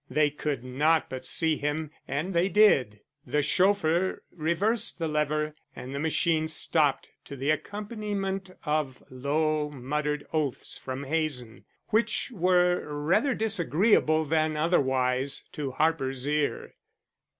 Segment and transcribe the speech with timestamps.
[0.09, 3.01] They could not but see him and they did.
[3.23, 10.25] The chauffeur reversed the lever and the machine stopped to the accompaniment of low muttered
[10.33, 16.73] oaths from Hazen, which were rather disagreeable than otherwise to Harper's ear.